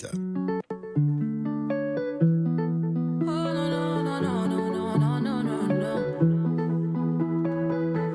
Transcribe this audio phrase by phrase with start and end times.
[0.00, 0.10] suite.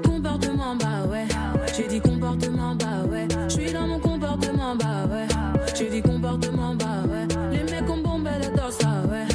[0.03, 1.27] Comportement, bah ouais.
[1.75, 3.27] J'ai dit comportement, bah ouais.
[3.47, 5.27] Je suis dans mon comportement, bah ouais.
[5.75, 7.27] J'ai dit comportement, bah ouais.
[7.51, 9.25] Les mecs ont bombé dos, ça ouais.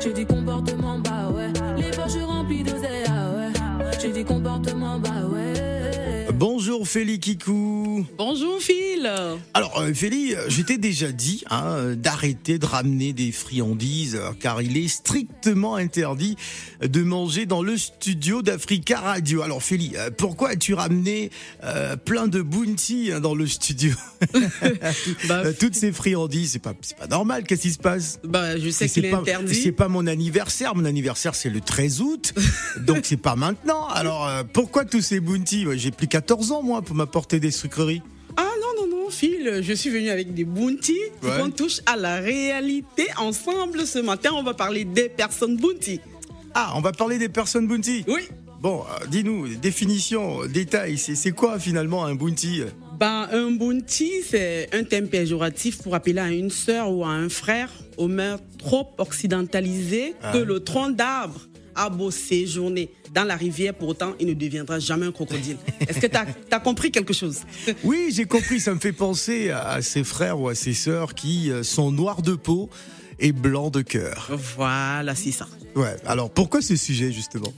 [0.00, 1.52] J'ai dit comportement, bah ouais.
[1.76, 3.52] Les poches remplies d'oseille, ah ouais.
[4.00, 6.26] J'ai dit comportement, bah ouais.
[6.32, 7.79] Bonjour Félix Kikou.
[8.18, 9.10] Bonjour Phil.
[9.54, 14.32] Alors euh, euh, je t'ai déjà dit hein, euh, d'arrêter de ramener des friandises euh,
[14.38, 16.36] car il est strictement interdit
[16.82, 19.42] de manger dans le studio d'Africa Radio.
[19.42, 21.30] Alors euh, pourquoi as-tu ramené
[22.04, 23.92] plein de bounty hein, dans le studio?
[25.28, 27.44] Bah, Toutes ces friandises, c'est pas pas normal.
[27.44, 28.18] Qu'est-ce qui se passe?
[28.24, 29.54] Bah, je sais qu'il est pas, interdit.
[29.54, 30.74] c'est pas mon anniversaire.
[30.74, 32.34] Mon anniversaire, c'est le 13 août.
[32.80, 33.86] donc, c'est pas maintenant.
[33.88, 35.66] Alors, pourquoi tous ces bounty?
[35.76, 37.89] J'ai plus 14 ans, moi, pour m'apporter des sucreries.
[39.10, 40.96] Je suis venu avec des bounty.
[41.22, 41.30] Ouais.
[41.42, 44.30] On touche à la réalité ensemble ce matin.
[44.34, 46.00] On va parler des personnes bounty.
[46.54, 48.04] Ah, on va parler des personnes bounty.
[48.08, 48.22] Oui.
[48.60, 52.62] Bon, euh, dis-nous, définition, détail, c'est quoi finalement un bounty?
[52.98, 57.30] Ben, un bounty, c'est un terme péjoratif pour appeler à une sœur ou à un
[57.30, 60.32] frère aux mœurs trop occidentalisées Ah.
[60.32, 61.40] que le tronc d'arbre
[61.74, 65.56] a beau séjourner dans la rivière, pour autant, il ne deviendra jamais un crocodile.
[65.80, 67.40] Est-ce que tu as, compris quelque chose?
[67.84, 71.50] Oui, j'ai compris, ça me fait penser à, ses frères ou à ses sœurs qui
[71.50, 72.70] euh, sont noirs de peau
[73.18, 74.30] et blancs de cœur.
[74.56, 75.48] Voilà, c'est ça.
[75.74, 77.52] Ouais, alors pourquoi ce sujet justement?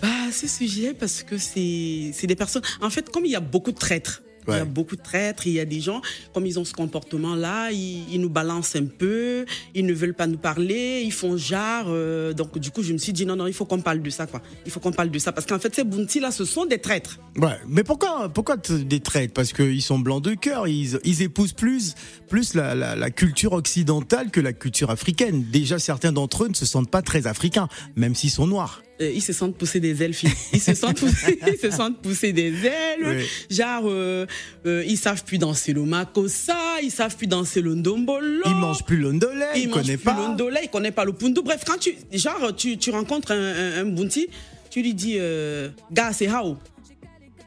[0.00, 2.62] Bah, ce sujet, parce que c'est c'est des personnes.
[2.80, 5.46] En fait, comme il y a beaucoup de traîtres, il y a beaucoup de traîtres,
[5.46, 6.00] il y a des gens,
[6.34, 10.26] comme ils ont ce comportement-là, ils, ils nous balancent un peu, ils ne veulent pas
[10.26, 11.86] nous parler, ils font genre.
[11.88, 14.10] euh, donc, du coup, je me suis dit, non, non, il faut qu'on parle de
[14.10, 14.42] ça, quoi.
[14.66, 15.32] Il faut qu'on parle de ça.
[15.32, 17.18] Parce qu'en fait, ces bounty-là, ce sont des traîtres.
[17.36, 21.52] Ouais, mais pourquoi, pourquoi des traites Parce qu'ils sont blancs de cœur, ils, ils épousent
[21.52, 21.94] plus,
[22.28, 25.44] plus la, la, la culture occidentale que la culture africaine.
[25.50, 28.82] Déjà, certains d'entre eux ne se sentent pas très africains, même s'ils sont noirs.
[29.00, 30.30] Euh, ils se sentent pousser des ailes, filles.
[30.52, 33.00] Ils se sentent pousser, ils se sentent pousser des ailes.
[33.04, 33.56] Oui.
[33.56, 34.26] Genre, euh,
[34.66, 38.42] euh, ils savent plus danser le makossa, ils savent plus danser le ndombolo.
[38.44, 40.14] Ils mangent plus l'ondolé, il ils mange connaissent plus pas.
[40.16, 41.40] l'ondolé, il connaît pas le pundu.
[41.42, 44.28] Bref, quand tu, genre, tu, tu rencontres un, un, un bounty,
[44.70, 46.56] tu lui dis, euh, gars, c'est how?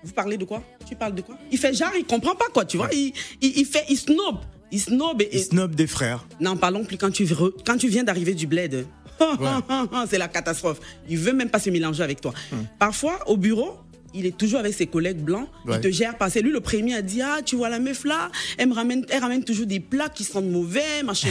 [0.04, 0.64] Vous parlez de quoi?
[0.90, 1.38] Tu parles de quoi?
[1.52, 2.90] Il fait genre, il comprend pas quoi, tu vois.
[2.92, 4.38] Il, il, il fait, il snob.
[4.72, 6.28] Il snob et, Ils snobent des frères.
[6.40, 8.86] n'en parlons plus quand tu, re- quand tu viens d'arriver du bled.
[10.10, 10.80] c'est la catastrophe.
[11.08, 12.34] Il veut même pas se mélanger avec toi.
[12.80, 13.78] Parfois, au bureau,
[14.16, 15.48] il est toujours avec ses collègues blancs.
[15.66, 15.76] Ouais.
[15.76, 16.30] Il te gère pas.
[16.30, 19.06] C'est lui le premier à dire Ah, tu vois la meuf là, elle me ramène,
[19.10, 21.28] elle ramène toujours des plats qui sentent mauvais, machin.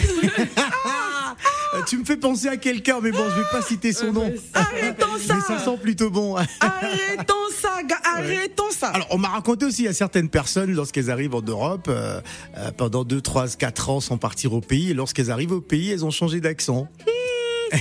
[1.74, 4.32] Euh, tu me fais penser à quelqu'un, mais bon, je vais pas citer son nom.
[4.52, 6.36] Arrêtons ça Mais ça sent plutôt bon.
[6.36, 11.34] Arrêtons ça, gars, arrêtons ça Alors, on m'a raconté aussi à certaines personnes, lorsqu'elles arrivent
[11.34, 12.20] en Europe, euh,
[12.58, 15.90] euh, pendant 2, 3, 4 ans sans partir au pays, et lorsqu'elles arrivent au pays,
[15.90, 16.86] elles ont changé d'accent.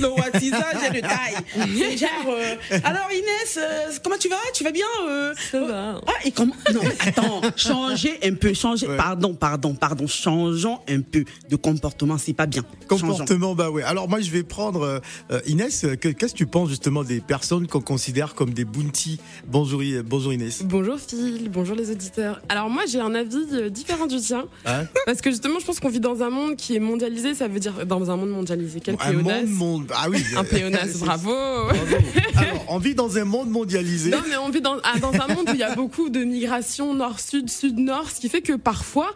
[0.01, 1.35] Le wattisage est de taille.
[1.53, 4.35] C'est genre, euh, alors Inès, euh, comment tu vas?
[4.53, 6.01] Tu vas bien euh, Ça va.
[6.07, 6.53] Ah, et comment?
[6.73, 8.87] Non, mais attends, changez un peu, changez.
[8.87, 8.97] Ouais.
[8.97, 12.63] Pardon, pardon, pardon, changeons un peu de comportement, c'est pas bien.
[12.89, 13.07] Changeons.
[13.07, 13.83] Comportement, bah ouais.
[13.83, 15.85] Alors moi, je vais prendre euh, Inès.
[15.99, 19.19] que- Qu'est-ce que tu penses justement des personnes qu'on considère comme des bounty?
[19.47, 20.63] Bonjour, Inès.
[20.63, 22.41] Bonjour Phil, bonjour les auditeurs.
[22.49, 25.89] Alors moi j'ai un avis différent du tien, Hein parce que justement je pense qu'on
[25.89, 28.79] vit dans un monde qui est mondialisé, ça veut dire dans un monde mondialisé.
[28.83, 29.82] Quel un monde, monde.
[29.93, 30.23] Ah oui.
[30.35, 31.31] Un pléonasme, bravo.
[31.31, 31.95] Bravo.
[32.35, 34.09] Alors, on vit dans un monde mondialisé.
[34.09, 36.23] Non mais on vit dans, ah, dans un monde où il y a beaucoup de
[36.23, 39.13] migration nord-sud, sud-nord, ce qui fait que parfois,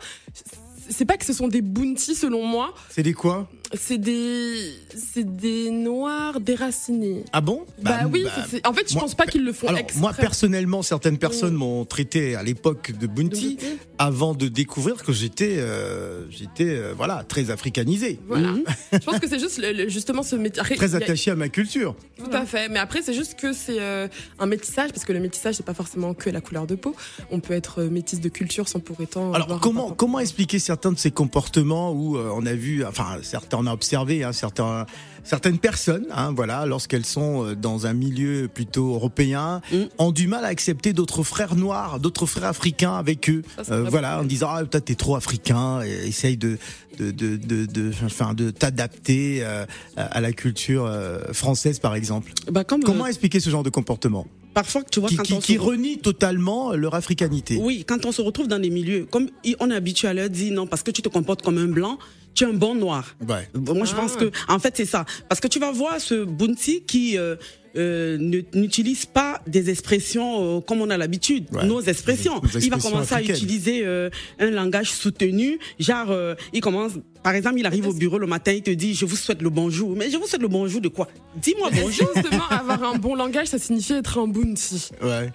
[0.89, 3.50] c'est pas que ce sont des bounties selon moi, C'est des quoi?
[3.73, 7.23] C'est des, c'est des noirs déracinés.
[7.33, 7.66] Ah bon?
[7.81, 9.79] Bah, oui, bah, c'est- c'est- en fait je moi, pense pas qu'ils le font Alors,
[9.79, 10.00] exprès.
[10.01, 13.57] moi, personnellement, certaines personnes m'ont traité à l'époque de Bounty
[13.97, 18.50] avant de découvrir que j'étais, euh, j'étais, euh, voilà, très africanisé, Voilà.
[18.50, 18.63] Mhm.
[18.94, 20.61] Je pense que c'est juste le- le- justement ce métier.
[20.63, 21.95] Très a- attaché à ma culture.
[22.17, 22.69] Tout à fait.
[22.69, 24.07] Mais après, c'est juste que c'est euh,
[24.39, 26.95] un métissage, parce que le métissage, c'est pas forcément que la couleur de peau.
[27.31, 29.34] On peut être métisse de culture sans pour autant.
[29.34, 33.66] Alors, comment, comment expliquer certains de ces comportements où on a vu, enfin, certains, on
[33.68, 34.85] a observé, hein, certains,
[35.23, 39.84] certaines personnes, hein, voilà, lorsqu'elles sont euh, dans un milieu plutôt européen, Mm.
[39.97, 43.41] ont du mal à accepter d'autres frères noirs, d'autres frères africains avec eux.
[43.64, 46.58] Ça, Euh, voilà, en disant, ah, toi, t'es trop africain, et essaye de,
[46.99, 49.66] de, de, de, de, enfin, de t'adapter euh,
[49.97, 52.32] à la culture euh, française, par exemple.
[52.52, 54.26] Bah, comme, Comment expliquer ce genre de comportement?
[54.53, 55.59] Parfois, tu vois, qui, quand qui, on qui se...
[55.59, 59.29] renie totalement leur africanité Oui, quand on se retrouve dans des milieux, comme
[59.59, 61.99] on est habitué à leur dire non, parce que tu te comportes comme un blanc,
[62.37, 63.16] tu es un bon noir.
[63.28, 63.47] Ouais.
[63.55, 64.19] Moi, je pense Ah.
[64.19, 65.05] que, en fait, c'est ça.
[65.28, 67.35] Parce que tu vas voir ce Bounty qui, euh,
[67.75, 71.66] euh, ne- n'utilise pas des expressions euh, comme on a l'habitude, Ouais.
[71.66, 72.41] nos expressions.
[72.61, 73.35] Il va commencer africaines.
[73.35, 76.93] à utiliser euh, un langage soutenu, genre euh, il commence,
[77.23, 79.49] par exemple, il arrive au bureau le matin, il te dit je vous souhaite le
[79.49, 81.07] bonjour, mais je vous souhaite le bonjour de quoi?
[81.41, 82.07] Dis-moi bonjour.
[82.16, 84.89] Justement, avoir un bon langage, ça signifie être un bounty.
[85.03, 85.29] Ouais.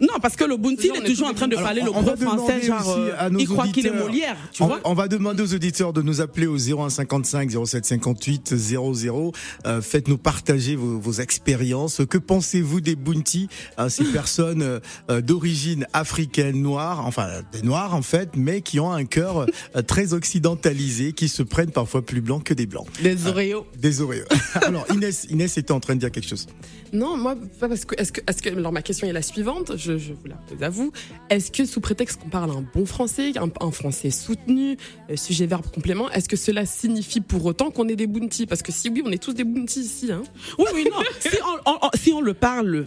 [0.00, 2.02] Non, parce que le Bounty, il est est toujours en train de parler le on
[2.02, 4.06] va gros français, demander genre, aussi euh, à nos il croit qu'il est auditeurs.
[4.06, 7.86] Molière, tu on, vois on va demander aux auditeurs de nous appeler au 0155 07
[7.86, 9.32] 58 00.
[9.66, 12.02] Euh, Faites-nous partager vos, vos expériences.
[12.08, 13.48] Que pensez-vous des bounty,
[13.78, 18.80] hein, ces personnes euh, euh, d'origine africaine, noire, enfin des noirs en fait, mais qui
[18.80, 19.46] ont un cœur
[19.86, 22.86] très occidentalisé, qui se prennent parfois plus blancs que des blancs.
[23.02, 23.66] Des Oreos.
[23.78, 24.24] Des Oreos.
[24.54, 26.46] Alors Inès, Inès était en train de dire quelque chose.
[26.92, 28.00] Non, moi, pas parce que.
[28.00, 28.50] Est-ce que, est-ce que.
[28.50, 30.92] Alors, ma question est la suivante, je, je vous la pose à vous.
[31.30, 34.76] Est-ce que, sous prétexte qu'on parle un bon français, un, un français soutenu,
[35.10, 38.62] euh, sujet, verbe, complément, est-ce que cela signifie pour autant qu'on est des bounty Parce
[38.62, 40.10] que si oui, on est tous des bounty ici.
[40.12, 40.22] Hein.
[40.58, 40.98] Oui, oui, non.
[41.20, 41.36] si,
[41.66, 42.86] on, on- on- si on le parle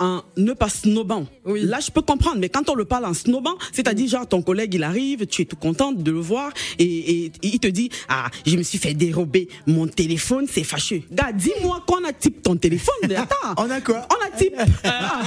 [0.00, 1.60] en ne pas snobant, Oui.
[1.62, 2.38] là je peux comprendre.
[2.40, 5.44] Mais quand on le parle en snobant, c'est-à-dire genre ton collègue il arrive, tu es
[5.44, 8.94] tout contente de le voir et, et il te dit ah je me suis fait
[8.94, 11.02] dérober mon téléphone, c'est fâcheux.
[11.12, 12.94] Gars, dis-moi qu'on a type ton téléphone.
[13.14, 14.06] Attends, On a quoi?
[14.10, 14.54] On a type.
[14.84, 15.22] Ah,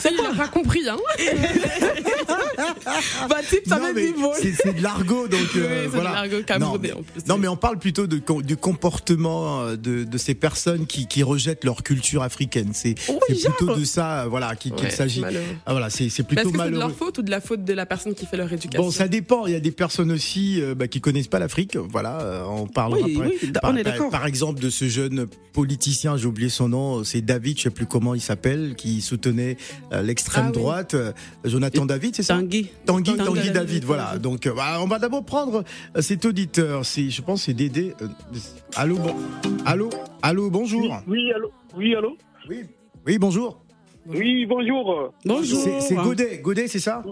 [0.00, 0.86] Ça, il n'a pas compris.
[0.88, 0.96] Hein?
[3.28, 6.12] bah type ça Non, c'est de l'argot, donc Oui, euh, c'est de voilà.
[6.12, 7.40] l'argot non, camerounais, mais, en plus, non, oui.
[7.42, 11.64] mais on parle plutôt de, du comportement euh, de, de ces personnes qui, qui rejettent
[11.64, 12.70] leur culture africaine.
[12.72, 15.22] C'est Oui, c'est plutôt de ça, euh, voilà, qu'il s'agit.
[15.66, 17.72] Ah, voilà, c'est plutôt Est-ce que c'est de leur faute ou de la faute de
[17.72, 19.46] la personne qui fait leur éducation Bon, ça dépend.
[19.46, 21.76] Il y a des personnes aussi euh, bah, qui connaissent pas l'Afrique.
[21.76, 23.36] Voilà, euh, on parlera Oui, après.
[23.42, 24.10] oui, par, on est par- d'accord.
[24.10, 27.86] Par exemple, de ce jeune politicien, j'ai oublié son nom, c'est David, je sais plus
[27.86, 29.56] comment il s'appelle, qui soutenait
[30.02, 30.60] l'extrême Ah oui.
[30.60, 30.96] droite.
[31.44, 32.34] Jonathan David, c'est ça?
[32.36, 32.68] Tanguy.
[32.86, 34.18] Tanguy, Tanguy Tanguy David, David, voilà.
[34.18, 35.62] Donc, euh, voilà, on va d'abord prendre
[35.96, 36.84] euh, cet auditeur.
[36.84, 37.94] C'est, je pense, c'est Dédé.
[38.02, 38.06] euh,
[38.76, 39.14] allô, bon,
[39.64, 39.90] allô,
[40.22, 40.96] allô, bonjour.
[41.06, 42.16] Oui, allô Oui, allô
[42.48, 42.64] Oui,
[43.06, 43.60] oui, bonjour.
[44.06, 45.12] Oui, bonjour.
[45.24, 45.58] Bonjour.
[45.80, 47.02] C'est, Godet, Godet, c'est ça?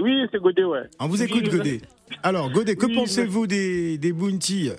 [0.00, 0.84] Oui, c'est Godé, ouais.
[1.00, 1.80] On vous Oui, écoute, Godet?
[2.22, 4.70] Alors, Godet, que Oui, pensez-vous des, des bounty?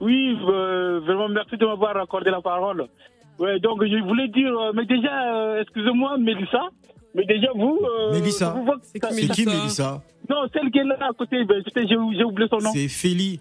[0.00, 2.86] Oui, euh, vraiment, merci de m'avoir accordé la parole.
[3.38, 6.68] Ouais, donc, je voulais dire, mais déjà, euh, excusez-moi, Mélissa,
[7.14, 7.78] mais déjà, vous...
[7.82, 8.54] euh, Mélissa.
[8.82, 12.70] C'est qui, Mélissa Non, celle qui est là à côté, ben, j'ai oublié son nom.
[12.72, 13.40] C'est Féli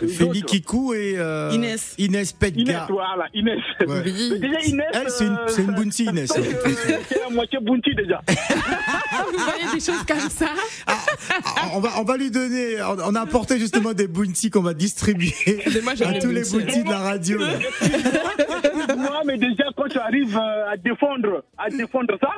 [0.00, 1.94] l'autre Kikou et euh, Inès.
[1.98, 2.86] Inès Inès, Petga.
[2.90, 3.58] voilà, Inès.
[3.80, 4.02] Ouais.
[4.04, 4.28] Oui.
[4.32, 4.86] Mais déjà, Inès...
[4.92, 6.32] Elle, c'est une, euh, c'est une bounty, Inès.
[7.08, 8.20] c'est la moitié bounty, déjà.
[8.28, 10.46] Ah, vous voyez des choses comme ça
[10.86, 10.98] Ah,
[11.74, 12.76] on, va, on va lui donner.
[12.82, 15.34] On, a apporté justement des bounty qu'on va distribuer
[15.82, 17.38] moi, à tous les bounty de la radio.
[19.24, 22.30] Moi, mais déjà, quand tu arrives euh, à défendre, à défendre ça,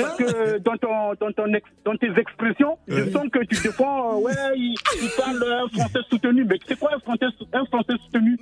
[0.00, 3.10] parce que dans, ton, dans, ton ex- dans tes expressions, je Ouais.
[3.10, 6.44] sens que tu défends, euh, ouais, il, il parle un français soutenu.
[6.44, 8.38] Mais c'est quoi un français, un français soutenu?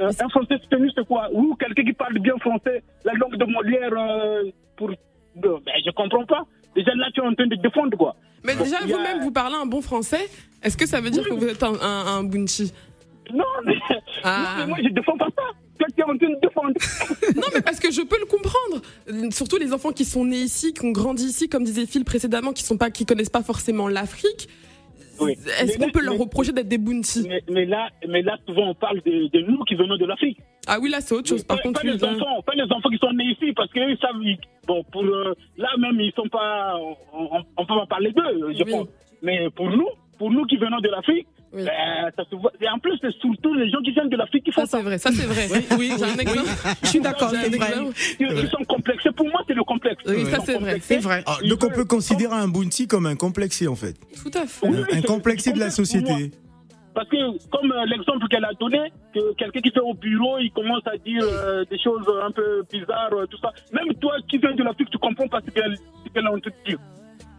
[0.00, 1.28] Euh, Un français soutenu, c'est quoi?
[1.32, 4.44] Ou quelqu'un qui parle bien français, la langue de Molière, euh,
[4.76, 4.90] pour.
[5.36, 5.52] Ben,
[5.84, 6.44] je comprends pas.
[6.74, 8.14] Déjà, là, tu es en train de défendre, quoi.
[8.44, 10.28] Mais déjà, vous-même, vous parlez un bon français.
[10.62, 13.74] Est-ce que ça veut dire que vous êtes un, un, Non, mais,
[14.22, 14.56] Ah.
[14.58, 15.42] non, mais moi, je défends pas ça.
[15.78, 16.72] Toi, tu es en train de défendre.
[17.36, 19.30] Non, mais parce que je peux le comprendre.
[19.32, 22.52] Surtout les enfants qui sont nés ici, qui ont grandi ici, comme disait Phil précédemment,
[22.52, 24.48] qui sont pas, qui connaissent pas forcément l'Afrique.
[25.18, 25.32] Oui.
[25.60, 28.74] Est-ce qu'on peut leur reprocher d'être des bounty Mais, mais là, mais là, souvent, on
[28.74, 30.38] parle de, de nous qui venons de l'Afrique.
[30.66, 31.42] Ah oui, là, c'est autre chose.
[31.42, 33.96] Par pas, contre, pas les enfants, pas les enfants qui sont nés ici, parce qu'ils
[33.98, 34.20] savent,
[34.66, 38.52] bon, pour euh, là même, ils sont pas, on, on, on peut pas parler d'eux,
[38.52, 38.70] je Oui.
[38.70, 38.88] pense.
[39.22, 39.88] Mais pour nous,
[40.18, 41.64] pour nous qui venons de l'Afrique, Oui.
[41.64, 42.52] ben, ça se voit.
[42.60, 44.78] Et en plus, c'est surtout les gens qui viennent de l'Afrique qui font Ça, ça.
[44.78, 44.98] c'est vrai.
[44.98, 45.48] Ça, c'est vrai.
[45.78, 46.48] oui, J'ai un exemple.
[46.82, 47.72] Je suis d'accord, c'est vrai.
[48.20, 49.10] Ils, ils sont complexés.
[49.12, 50.02] Pour moi, c'est le complexe.
[50.06, 50.78] Oui, Ils ça, c'est vrai.
[50.80, 51.22] C'est vrai.
[51.26, 53.94] Ah, donc on peut considérer un bounty comme un complexé en fait.
[54.22, 54.68] Tout à fait.
[54.68, 56.32] Oui, Un complexé de la société.
[56.94, 57.16] Parce que,
[57.50, 58.78] comme euh, l'exemple qu'elle a donné,
[59.14, 62.64] que quelqu'un qui fait au bureau, il commence à dire euh, des choses un peu
[62.72, 63.52] bizarres, euh, tout ça.
[63.70, 66.40] Même toi qui viens de l'Afrique, tu comprends pas ce qu'elle ce qu'elle a envie
[66.40, 66.78] de dire.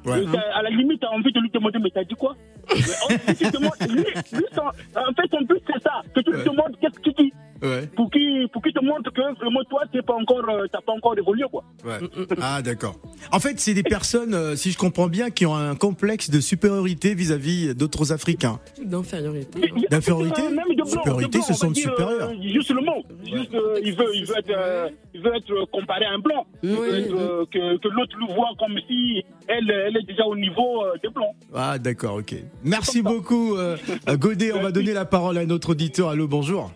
[0.08, 0.26] Ouais.
[0.32, 2.36] T'as- À la limite, tu as envie de lui demander, mais t'as dit quoi?
[2.70, 6.02] Mais en- si tu demandes- lui, lui, son- En fait, son but, c'est ça.
[6.16, 7.34] Que tu lui demandes qu'est-ce qu'il dit.
[7.62, 10.68] Ouais, Pour qu'il pour qu'il te montre que vraiment, toi, tu n'as pas, encore, euh,
[10.72, 11.44] t'as pas encore évolué.
[11.52, 11.64] Quoi.
[11.86, 11.98] ouais.
[12.42, 12.96] Ah d'accord.
[13.32, 16.40] En fait, c'est des personnes, euh, si je comprends bien, qui ont un complexe de
[16.40, 18.60] supériorité vis-à-vis d'autres Africains.
[18.84, 19.72] D'infériorité.
[19.90, 22.30] D'infériorité même de blanc, Supériorité, sentent dire, supérieurs.
[22.30, 23.04] euh, juste le mot.
[23.26, 26.46] Juste, euh, il, veut, il, veut être, euh, il veut être comparé à un blanc.
[26.64, 27.00] Il veut Oui.
[27.00, 30.84] être, euh, que que l'autre le voit comme si elle, elle est déjà au niveau
[30.84, 31.36] euh, des blancs.
[31.54, 32.36] Ah d'accord, ok.
[32.64, 33.78] Merci beaucoup, euh,
[34.10, 34.52] Godet.
[34.54, 36.10] On va donner la parole à notre auditeur.
[36.10, 36.72] Allô, bonjour.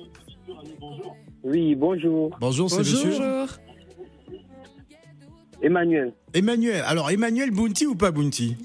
[1.43, 2.38] Oui, bonjour.
[2.39, 3.48] Bonjour, c'est monsieur Bonjour.
[5.62, 6.13] Emmanuel.
[6.33, 6.83] Emmanuel.
[6.88, 8.55] Alors, Emmanuel Bounty ou pas Bounty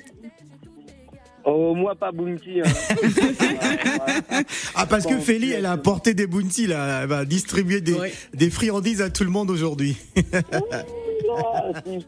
[1.45, 2.61] Oh, moi, pas Bounty.
[2.61, 2.64] Hein.
[4.75, 7.02] Ah, parce que Bon, Félie, c'est- elle a apporté des bounty, là.
[7.02, 8.12] Elle va distribuer des, Ouais.
[8.35, 9.97] des friandises à tout le monde aujourd'hui.
[10.35, 12.06] Ah, si, si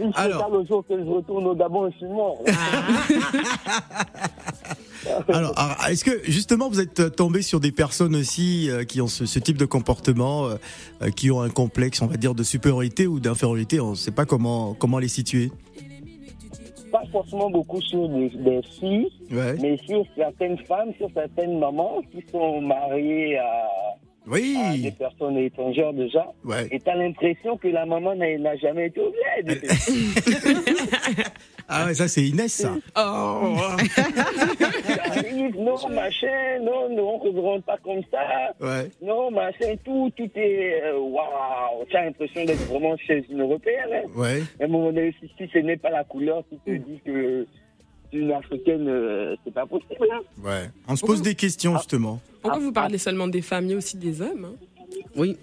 [0.00, 0.40] je fais Alors.
[0.42, 2.38] ça le jour que je retourne au Gabon, je suis mort.
[5.28, 9.06] Alors, alors, est-ce que justement vous êtes tombé sur des personnes aussi euh, qui ont
[9.08, 10.54] ce, ce type de comportement, euh,
[11.02, 13.80] euh, qui ont un complexe, on va dire, de supériorité ou d'infériorité?
[13.80, 15.50] On ne sait pas comment comment les situer.
[16.92, 19.56] Pas forcément beaucoup sur des, des filles, Ouais.
[19.60, 23.68] mais sur certaines femmes, sur certaines mamans qui sont mariées à,
[24.32, 26.26] à des personnes étrangères déjà.
[26.44, 26.68] Ouais.
[26.70, 29.60] Et t'as l'impression que la maman n'a n'a jamais été au bled.
[31.68, 32.74] Ah ouais, ça c'est Inès, ça.
[32.96, 33.56] Oh.
[35.58, 38.18] Non, machin, non, non, on ne rentre pas comme ça.
[38.60, 38.90] Ouais.
[39.02, 40.82] Non, machin, tout, tout est.
[40.84, 43.88] euh, Waouh, tu as l'impression d'être vraiment chez une européenne.
[43.92, 44.02] hein.
[44.14, 44.42] Ouais.
[44.60, 47.46] À un moment donné, si, si ce n'est pas la couleur qui te dit que
[48.12, 50.06] une africaine, euh, c'est pas possible.
[50.12, 50.20] hein.
[50.42, 50.70] Ouais.
[50.88, 52.20] On se pose des questions justement.
[52.42, 54.46] Pourquoi vous parlez seulement des femmes Il y a aussi des hommes.
[54.46, 54.54] hein?
[55.16, 55.36] Oui.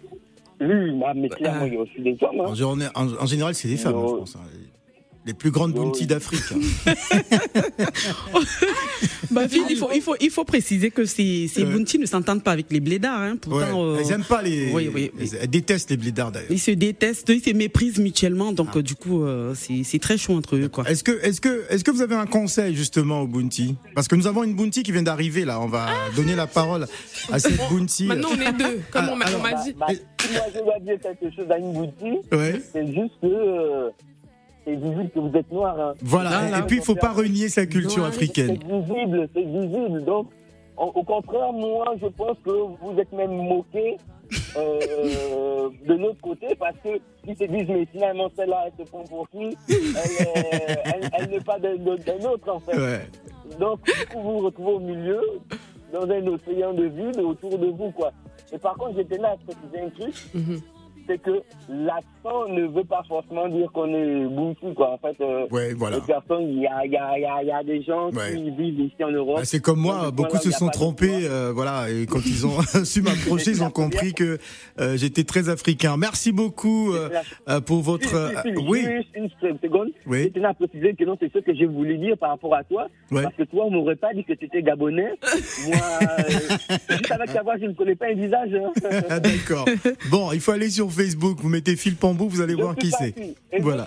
[0.62, 2.40] Oui, mais clairement, il y a aussi des hommes.
[2.40, 2.90] En, Hein.
[2.96, 4.08] en- en général, c'est des femmes, Non.
[4.08, 4.38] je pense.
[5.24, 5.26] Hein.
[5.26, 6.08] Les plus grandes bounty oui.
[6.08, 6.42] d'Afrique.
[6.52, 6.94] hein.
[9.32, 11.64] Bah, Phil, il faut, il faut, il faut préciser que ces, ces.
[11.66, 13.20] Bounty ne s'entendent pas avec les blédards.
[13.22, 13.38] Hein.
[13.48, 13.64] Ouais.
[13.74, 14.72] Euh, Elles aiment pas les.
[14.72, 15.32] oui, oui, oui.
[15.42, 16.52] Elles, détestent les blédards d'ailleurs.
[16.52, 18.52] ils se détestent, ils se méprisent mutuellement.
[18.52, 20.68] Donc, euh, du coup, euh, c'est c'est très chaud entre eux.
[20.68, 20.88] Quoi.
[20.90, 24.16] Est-ce que, est-ce que, est-ce que vous avez un conseil justement au bounty Parce que
[24.16, 25.60] nous avons une bounty qui vient d'arriver là.
[25.62, 26.86] On va donner la parole
[27.32, 28.06] à cette bounty.
[28.06, 29.74] Maintenant, on est deux, comme on m'a Alors, on m'a Bah, dit.
[29.74, 31.74] bah, si moi, je dois dire quelque chose à une
[32.32, 32.62] Ouais.
[32.72, 33.90] c'est juste que euh,
[34.66, 35.80] c'est visible que vous êtes noir.
[35.80, 35.94] Hein.
[36.02, 36.30] Voilà.
[36.42, 36.60] Voilà.
[36.60, 38.58] Et puis il faut pas renier sa culture africaine.
[38.62, 40.04] C'est visible, c'est visible.
[40.06, 40.28] Donc,
[40.78, 43.98] au, au contraire, moi, je pense que vous êtes même moqué
[44.58, 49.04] euh, de l'autre côté parce que ils se disent, mais finalement, celle-là, elle se prend
[49.04, 49.56] pour qui?
[49.70, 51.76] Elle, est- elle, elle n'est pas d'un
[52.30, 52.78] autre, en fait.
[52.78, 53.02] Ouais.
[53.60, 55.22] Donc, du coup, vous vous retrouvez au milieu,
[55.94, 58.12] dans un océan de vide autour de vous, quoi.
[58.52, 60.62] Et par contre, j'étais là à préciser un truc, Mhm.
[61.08, 64.92] C'est que l'accent ne veut pas forcément dire qu'on est bouti, quoi.
[64.94, 65.98] En fait, euh, Ouais, voilà.
[65.98, 68.34] les personnes, il y a, y, a, y, a, y a des gens Ouais.
[68.36, 69.38] qui vivent ici en Europe.
[69.38, 73.02] Bah, c'est comme moi, beaucoup se sont trompés, euh, voilà, et quand ils ont su
[73.02, 74.38] m'approcher, ils ont compris que
[74.80, 75.96] euh, j'étais très africain.
[75.98, 77.10] Merci beaucoup euh,
[77.66, 78.04] pour votre.
[78.44, 79.90] Philippe, Philippe, oui, Juste une seconde.
[80.08, 80.24] Oui.
[80.24, 82.64] Je tenais à préciser que non, c'est ce que je voulais dire par rapport à
[82.64, 82.88] toi.
[83.12, 83.24] Ouais.
[83.24, 85.14] Parce que toi, on m'aurait pas dit que tu étais gabonais.
[85.68, 85.78] Moi,
[86.90, 88.50] juste avec ta voix, je ne connais pas un visage.
[88.54, 89.20] hein.
[89.20, 89.66] D'accord.
[90.10, 92.90] Bon, il faut aller sur Facebook, vous mettez Phil Pambou, vous allez Je voir suis
[92.90, 93.14] qui c'est.
[93.62, 93.86] Voilà.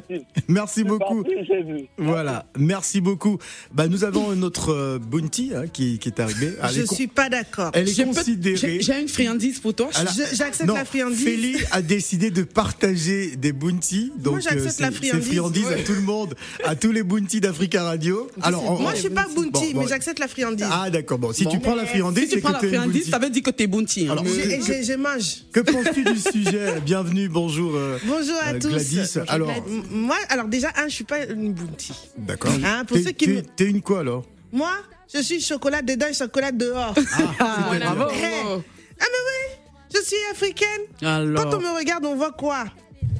[0.48, 1.22] Merci beaucoup.
[1.24, 1.88] parti.
[1.98, 3.38] Voilà, merci beaucoup.
[3.72, 6.52] Bah, nous avons notre euh, bounty hein, qui, qui est arrivé.
[6.62, 7.70] Elle Je con- suis pas d'accord.
[7.74, 8.78] Elle est considérée.
[8.80, 9.88] J'ai une friandise pour toi.
[10.32, 11.24] J'accepte la friandise.
[11.24, 14.12] Félie a décidé de partager des bounty.
[14.18, 15.26] Donc, euh, j'accepte la friandise.
[15.28, 15.84] friandise à Ouais.
[15.84, 16.34] tout le monde,
[16.64, 18.28] à tous les bounty d'Africa Radio.
[18.42, 19.80] Alors, on- Moi, je suis pas bounty, Bon, bon.
[19.82, 20.66] mais j'accepte la friandise.
[20.70, 21.18] Ah, d'accord.
[21.18, 21.50] Bon, si Bon.
[21.50, 23.10] tu prends la friandise, Si tu prends que la tu es friandise, bounty.
[23.10, 24.06] ça veut dire que t'es Bounty.
[24.08, 24.12] hein.
[24.12, 25.44] Alors, Je mange.
[25.52, 26.47] Que penses-tu du sujet
[26.84, 27.74] Bienvenue, bonjour.
[27.74, 28.68] euh, Bonjour à euh, tous.
[28.68, 29.18] Gladys.
[29.28, 31.92] Alors, M- Moi, alors déjà, un, je suis pas une bounty.
[32.16, 32.52] d'accord.
[32.64, 34.24] Hein, pour T'es- ceux qui t'es- me- T'es une quoi alors?
[34.52, 34.70] Moi,
[35.12, 36.94] je suis chocolat dedans et chocolat dehors.
[37.40, 38.10] Ah, bravo.
[38.10, 38.32] Hey.
[38.44, 38.56] Ah,
[39.00, 39.56] mais oui,
[39.94, 40.80] je suis africaine.
[41.02, 42.64] Alors, Quand on me regarde, on voit quoi?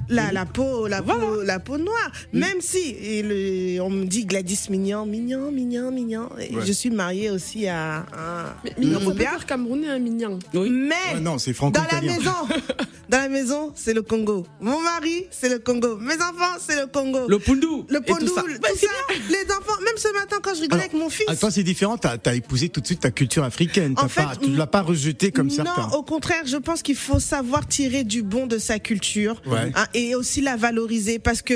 [0.09, 2.11] La, la peau, la peau, la peau noire.
[2.33, 6.29] Même si et le- on me dit Gladys mignon, mignon, mignon, mignon.
[6.41, 6.63] Et Ouais.
[6.67, 9.31] Je suis mariée aussi à un Européen.
[9.31, 10.39] faire camerounais un mignon.
[10.55, 10.71] oui.
[10.71, 12.33] Mais Ouais, Non, c'est dans la maison,
[13.09, 14.47] dans la maison, c'est le Congo.
[14.61, 15.97] Mon mari, c'est le Congo.
[15.99, 17.29] Mes enfants, c'est le Congo.
[17.29, 17.67] Le pundu.
[17.89, 18.43] Le et tout ça.
[18.43, 18.87] tout ça.
[19.29, 21.27] Les enfants, même ce matin quand je rigolais Alors, avec mon fils.
[21.29, 21.97] Ah, toi, c'est différent.
[21.99, 23.93] T'as as épousé tout de suite ta culture africaine.
[23.97, 25.89] En T'as fait, pas, tu l'as pas rejeté comme non, certains.
[25.97, 29.73] au contraire, je pense qu'il faut savoir tirer du bon de sa culture Ouais.
[29.75, 31.55] hein, et aussi la valoriser parce que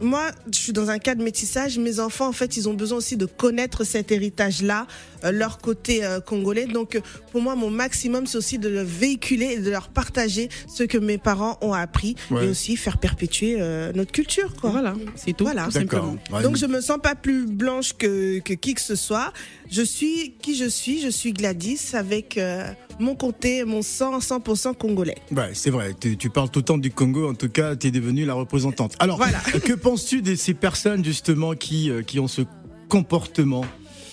[0.00, 1.78] moi, je suis dans un cas de métissage.
[1.78, 4.86] Mes enfants, en fait, ils ont besoin aussi de connaître cet héritage-là,
[5.24, 6.66] euh, leur côté euh, congolais.
[6.66, 7.00] Donc, euh,
[7.32, 10.98] pour moi, mon maximum, c'est aussi de le véhiculer et de leur partager ce que
[10.98, 12.46] mes parents ont appris Ouais.
[12.46, 14.70] et aussi faire perpétuer euh, notre culture, quoi.
[14.70, 15.44] Voilà, c'est tout.
[15.44, 15.64] Voilà.
[15.66, 16.00] tout D'accord.
[16.04, 16.22] simplement.
[16.38, 19.32] Ouais, Donc je me sens pas plus blanche que, que qui que ce soit.
[19.70, 21.00] Je suis qui je suis.
[21.00, 22.66] Je suis Gladys avec euh,
[23.00, 25.16] mon côté, mon sang 100% congolais.
[25.30, 25.94] Ouais, c'est vrai.
[25.98, 27.28] Tu, tu parles tout le temps du Congo.
[27.28, 28.94] En tout cas, tu es devenue la représentante.
[28.98, 29.40] Alors, Voilà.
[29.40, 32.42] que penses-tu de ces personnes justement qui euh, qui ont ce
[32.88, 33.64] comportement?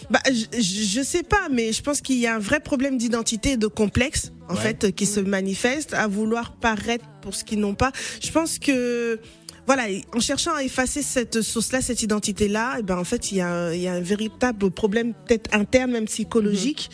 [0.10, 2.98] Bah, je, je je sais pas, mais je pense qu'il y a un vrai problème
[2.98, 4.60] d'identité et de complexe, en Ouais.
[4.62, 7.92] fait, euh, qui se manifeste à vouloir paraître pour ce qu'ils n'ont pas.
[8.22, 9.20] Je pense que,
[9.68, 9.84] voilà,
[10.14, 13.48] en cherchant à effacer cette sauce-là, cette identité-là, et ben, en fait, il y a,
[13.54, 16.90] un- il y a un véritable problème, peut-être interne, même psychologique,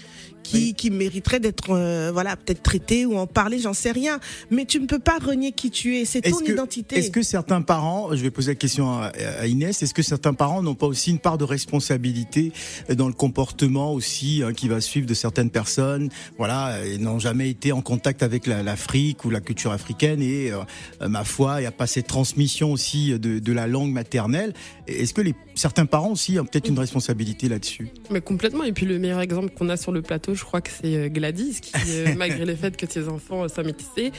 [0.47, 4.19] qui, qui mériteraient d'être, euh, voilà, peut-être traitées ou en parler, j'en sais rien.
[4.51, 6.97] Mais tu ne peux pas renier qui tu es, c'est ton que, identité.
[6.97, 10.33] est-ce que certains parents, je vais poser la question à, à Inès, est-ce que certains
[10.33, 12.51] parents n'ont pas aussi une part de responsabilité
[12.93, 17.49] dans le comportement aussi hein, qui va suivre de certaines personnes, voilà, et n'ont jamais
[17.49, 21.61] été en contact avec la- l'Afrique ou la culture africaine et euh, ma foi, il
[21.61, 24.53] n'y a pas cette transmission aussi de, de la langue maternelle.
[24.87, 27.89] Est-ce que les, certains parents aussi ont peut-être une responsabilité là-dessus?
[28.09, 28.63] Mais complètement.
[28.63, 31.09] Et puis le meilleur exemple qu'on a sur le plateau, je crois que c'est euh,
[31.09, 34.11] Gladys, qui, euh, malgré le fait que ses enfants euh, soient métissés,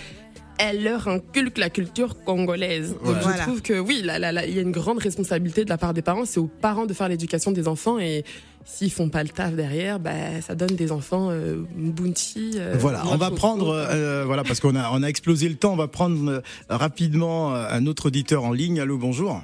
[0.58, 2.96] elle leur inculque la culture congolaise.
[3.04, 3.44] Donc je Voilà.
[3.44, 5.94] trouve que oui, là, là, là, il y a une grande responsabilité de la part
[5.94, 6.24] des parents.
[6.24, 8.24] C'est aux parents de faire l'éducation des enfants et
[8.64, 12.54] s'ils font pas le taf derrière, bah, ça donne des enfants euh, bounty.
[12.56, 15.72] euh, Voilà, on va prendre, euh, voilà, parce qu'on a, on a explosé le temps,
[15.72, 18.80] on va prendre rapidement un autre auditeur en ligne.
[18.80, 19.40] Allô, bonjour.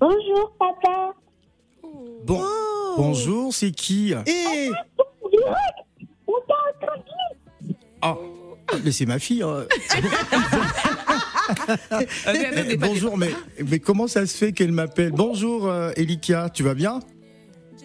[0.00, 1.12] Bonjour, papa.
[2.24, 2.94] Bon, Oh.
[2.96, 4.12] bonjour, c'est qui?
[4.26, 4.70] Eh,
[6.26, 6.54] On t'a
[6.86, 7.10] entendu
[8.02, 8.16] Ah,
[8.84, 9.42] mais c'est ma fille.
[9.42, 9.66] hein.
[11.66, 13.30] Pas- bonjour, mais,
[13.68, 15.12] mais comment ça se fait qu'elle m'appelle?
[15.12, 17.00] Bonjour, euh, Elikia, tu vas bien?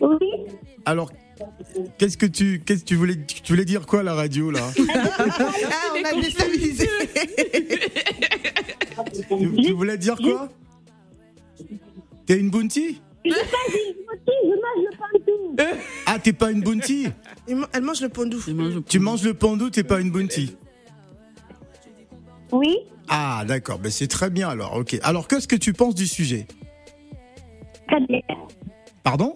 [0.02, 0.18] Oui.
[0.86, 1.12] Alors,
[1.98, 4.62] qu'est-ce que tu, qu'est-ce que tu voulais, tu voulais dire quoi à la radio là?
[4.90, 5.26] Ah,
[5.96, 6.90] on a déstabilisé.
[9.28, 10.48] tu, tu voulais dire quoi?
[12.26, 13.02] T'es une bounty?
[13.26, 15.56] Je mange le pantou.
[16.06, 17.08] Ah, t'es pas une bounty
[17.48, 20.56] Elle mange le mange- Tu manges le pandou, t'es pas une bounty
[22.52, 22.78] Oui.
[23.08, 24.98] Ah, d'accord, ben c'est très bien alors, ok.
[25.04, 26.48] Alors, qu'est-ce que tu penses du sujet?
[27.88, 28.22] Très bien.
[29.04, 29.34] Pardon?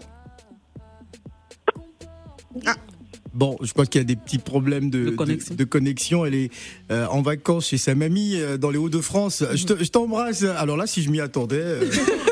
[2.66, 2.76] Ah.
[3.34, 5.56] Bon, je crois qu'il y a des petits problèmes de, De connexion.
[5.56, 6.24] de connexion.
[6.26, 6.52] Elle est
[6.92, 9.44] euh, en vacances chez sa mamie euh, dans les Hauts-de-France.
[9.56, 10.44] Je te- je t'embrasse.
[10.44, 11.90] Alors là, si je m'y attendais, euh,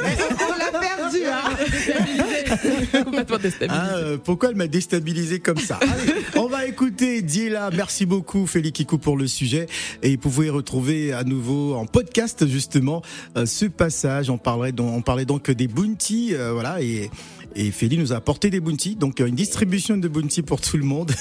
[0.71, 1.19] perdu.
[1.25, 3.03] Hein.
[3.03, 3.81] complètement déstabilisé.
[3.81, 7.69] hein, euh, pourquoi elle m'a déstabilisé comme ça Allez, On va écouter Diela.
[7.75, 9.67] Merci beaucoup, Félix Kikou, pour le sujet.
[10.01, 13.01] Et vous pouvez retrouver à nouveau en podcast, justement,
[13.37, 14.29] euh, ce passage.
[14.29, 16.33] On parlait, donc, on parlait donc des bounty.
[16.33, 17.09] euh, voilà, et.
[17.55, 20.83] Et Félix nous a apporté des bounty, donc une distribution de bounty pour tout le
[20.83, 21.11] monde.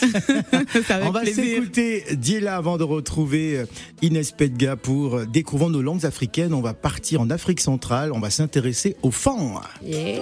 [1.02, 3.64] On va s'écouter Diela avant de retrouver
[4.02, 6.54] Inès Pedga pour Découvrons nos langues africaines.
[6.54, 9.60] On va partir en Afrique centrale, on va s'intéresser aux fans.
[9.84, 10.20] Yeah.